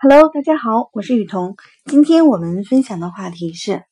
[0.00, 1.56] Hello，大家好，我是雨桐。
[1.86, 3.82] 今天我们分享的话题是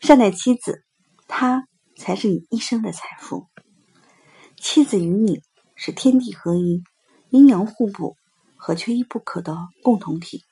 [0.00, 0.82] 善待妻子，
[1.28, 3.48] 她才是你一生的财富。
[4.56, 5.42] 妻子与你
[5.76, 6.82] 是天地合一、
[7.28, 8.16] 阴阳互补
[8.56, 10.42] 和缺一不可的共同体。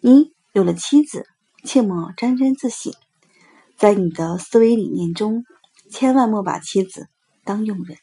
[0.00, 1.26] 你有了妻子，
[1.64, 2.94] 切莫沾沾自喜，
[3.76, 5.42] 在你的思维理念中，
[5.90, 7.08] 千万莫把妻子
[7.42, 7.98] 当佣人。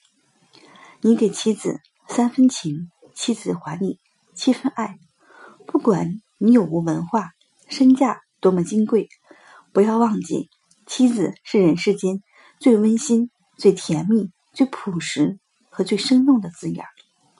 [0.99, 4.01] 你给妻子三分情，妻子还你
[4.35, 4.99] 七分爱。
[5.67, 7.31] 不管你有无文化，
[7.67, 9.09] 身价多么金贵，
[9.73, 10.49] 不要忘记，
[10.85, 12.23] 妻子是人世间
[12.59, 15.37] 最温馨、最甜蜜、最朴实
[15.69, 16.85] 和最生动的字眼，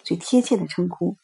[0.04, 1.16] 最贴切的称呼。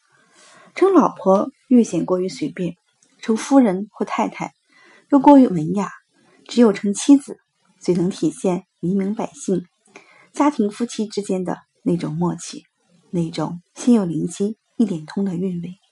[0.76, 2.78] 称老婆略显过于随便，
[3.20, 4.54] 称夫人或太太
[5.10, 5.92] 又过于文雅，
[6.48, 7.38] 只有称妻子，
[7.80, 9.66] 最能体现黎民百姓、
[10.32, 12.64] 家庭夫妻之间的那种默契，
[13.12, 15.83] 那种心有灵犀一点通的韵味。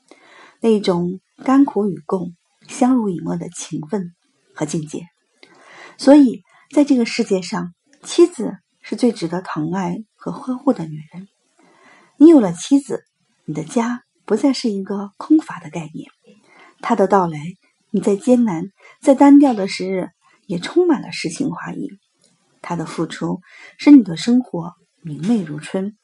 [0.61, 2.35] 那种甘苦与共、
[2.67, 4.13] 相濡以沫的情分
[4.53, 5.07] 和境界，
[5.97, 11.27] 所以在这个世界上，妻子是最值得疼爱和呵护的女人。
[12.17, 13.03] 你有了妻子，
[13.45, 16.11] 你的家不再是一个空乏的概念。
[16.79, 17.39] 她的到来，
[17.89, 18.65] 你在艰难、
[19.01, 20.09] 在单调的时日，
[20.45, 21.89] 也充满了诗情画意。
[22.61, 23.41] 她的付出，
[23.79, 25.97] 使你的生活明媚如春，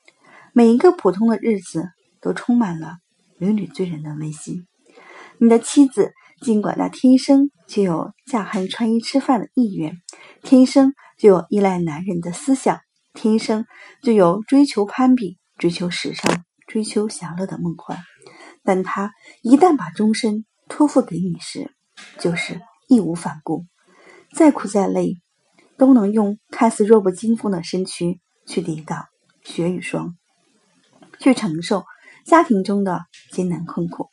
[0.51, 2.97] 每一个普通的日子都充满了。
[3.39, 4.65] 屡屡醉人的温馨。
[5.39, 9.97] 你的妻子，尽管她天生就有嫁汉穿衣吃饭的意愿，
[10.41, 12.79] 天生就有依赖男人的思想，
[13.13, 13.65] 天生
[14.01, 17.99] 就有追求攀比、追求时尚、追求享乐的梦幻，
[18.63, 19.11] 但她
[19.43, 21.71] 一旦把终身托付给你时，
[22.17, 23.65] 就是义无反顾，
[24.33, 25.19] 再苦再累，
[25.77, 29.05] 都能用看似弱不禁风的身躯去抵挡
[29.43, 30.15] 雪与霜，
[31.19, 31.83] 去承受。
[32.27, 34.09] 家庭中的艰难困苦，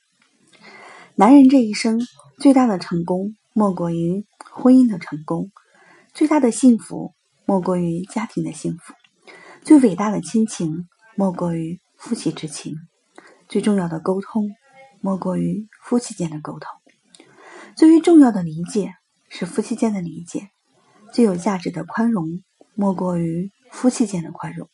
[1.16, 2.00] 男人这一生
[2.38, 5.50] 最大的成功莫过于婚姻的成功，
[6.12, 7.12] 最大的幸福
[7.44, 8.94] 莫过于家庭的幸福，
[9.64, 12.76] 最伟大的亲情莫过于夫妻之情，
[13.48, 14.48] 最重要的沟通
[15.00, 16.70] 莫过于夫妻间的沟通，
[17.74, 18.94] 最为重要的理解
[19.28, 20.50] 是夫妻间的理解，
[21.12, 22.44] 最有价值的宽容
[22.76, 24.68] 莫过于夫妻间的宽容。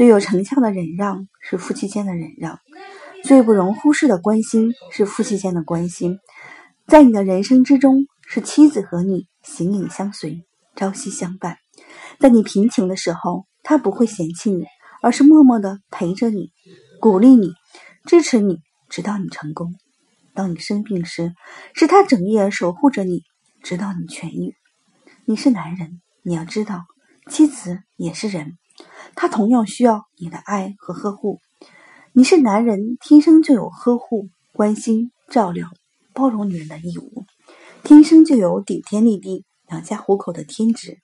[0.00, 2.58] 最有成效的忍让是夫妻间的忍让，
[3.22, 6.20] 最不容忽视的关心是夫妻间的关心。
[6.86, 11.58] 在你的人生之中，是妻子和你形影相随，朝夕相伴。
[12.18, 14.64] 在你贫穷的时候，他不会嫌弃你，
[15.02, 16.50] 而是默默的陪着你，
[16.98, 17.52] 鼓励你，
[18.06, 19.74] 支持你，直到你成功。
[20.32, 21.34] 当你生病时，
[21.74, 23.24] 是他整夜守护着你，
[23.62, 24.54] 直到你痊愈。
[25.26, 26.86] 你是男人，你要知道，
[27.28, 28.56] 妻子也是人。
[29.14, 31.38] 他同样需要你的爱和呵护。
[32.12, 35.68] 你是男人，天生就有呵护、关心、照料、
[36.12, 37.24] 包容女人的义务，
[37.84, 40.98] 天生就有顶天立地、养家糊口的天职。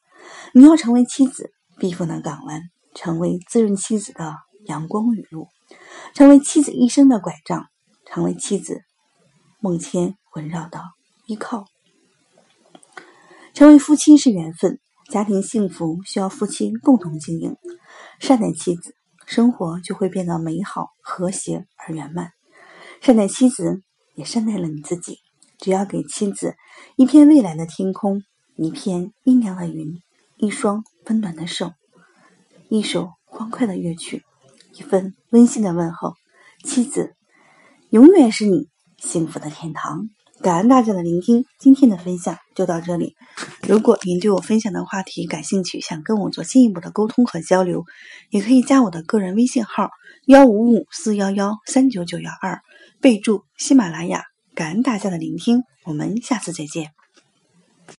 [0.53, 2.63] 你要成为妻子避风的港湾，
[2.95, 4.35] 成为滋润妻子的
[4.67, 5.49] 阳光雨露，
[6.15, 7.67] 成为妻子一生的拐杖，
[8.05, 8.83] 成为妻子
[9.61, 10.83] 梦牵环绕的
[11.27, 11.67] 依靠。
[13.55, 14.81] 成为夫妻是缘分。
[15.09, 17.57] 家庭幸福需要夫妻共同经营，
[18.19, 22.33] 善待妻子，生活就会变得美好、和谐而圆满。
[23.01, 23.83] 善待妻子，
[24.17, 25.21] 也善待了你自己。
[25.59, 26.57] 只要给妻子
[26.97, 28.23] 一片蔚蓝的天空，
[28.57, 30.03] 一片阴凉的云，
[30.37, 31.73] 一双温暖的手，
[32.69, 34.25] 一首欢快的乐曲，
[34.75, 36.15] 一份温馨的问候，
[36.65, 37.15] 妻子
[37.91, 38.69] 永远是你
[38.99, 40.09] 幸福的天堂。
[40.47, 43.17] 感恩大家的聆听，今天的分享就到这里。
[43.67, 47.83] 如果您对我分享的话题感兴趣，想跟我做进一步的沟通和交流，
[48.31, 49.91] 也可以加我的个人微信号
[50.27, 52.61] 幺五五四幺幺三九九幺二，
[53.01, 54.23] 备注喜马拉雅。
[54.55, 56.91] 感恩大家的聆听，我们下次再见。